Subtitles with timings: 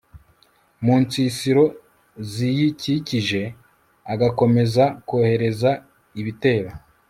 [0.83, 1.65] mu nsisiro
[2.31, 3.41] ziyikikije,
[4.13, 5.71] agakomeza kohereza
[6.19, 6.69] ibitero